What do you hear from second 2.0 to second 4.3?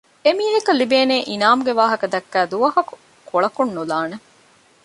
ދައްކައި ދުވަހަކު ކޮޅަކުންނުލާނެ